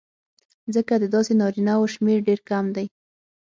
ځکه 0.75 0.93
د 0.99 1.05
داسې 1.15 1.31
نارینهوو 1.41 1.91
شمېر 1.95 2.19
ډېر 2.27 2.39
کم 2.49 2.65
دی 2.75 2.85